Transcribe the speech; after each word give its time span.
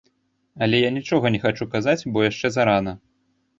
Але 0.65 0.79
я 0.83 0.89
нічога 0.95 1.31
не 1.37 1.43
хачу 1.45 1.69
казаць, 1.77 2.07
бо 2.17 2.27
яшчэ 2.31 2.53
зарана. 2.59 2.99